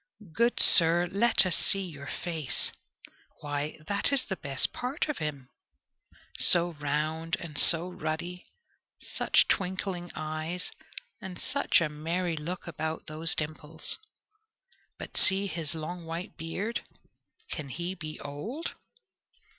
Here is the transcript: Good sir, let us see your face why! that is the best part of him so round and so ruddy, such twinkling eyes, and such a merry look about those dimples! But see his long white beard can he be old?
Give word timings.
Good 0.33 0.59
sir, 0.59 1.07
let 1.11 1.45
us 1.45 1.55
see 1.55 1.83
your 1.83 2.07
face 2.07 2.71
why! 3.41 3.77
that 3.87 4.11
is 4.11 4.25
the 4.25 4.35
best 4.35 4.73
part 4.73 5.07
of 5.07 5.19
him 5.19 5.49
so 6.39 6.71
round 6.79 7.35
and 7.39 7.55
so 7.55 7.87
ruddy, 7.87 8.47
such 8.99 9.47
twinkling 9.47 10.11
eyes, 10.15 10.71
and 11.21 11.39
such 11.39 11.81
a 11.81 11.87
merry 11.87 12.35
look 12.35 12.65
about 12.65 13.05
those 13.05 13.35
dimples! 13.35 13.99
But 14.97 15.17
see 15.17 15.45
his 15.45 15.75
long 15.75 16.03
white 16.05 16.35
beard 16.35 16.81
can 17.51 17.69
he 17.69 17.93
be 17.93 18.19
old? 18.21 18.73